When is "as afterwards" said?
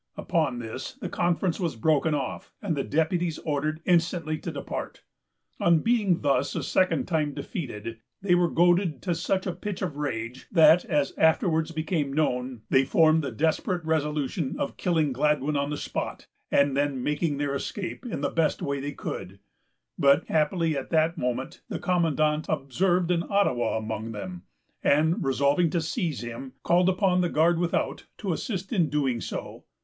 10.85-11.71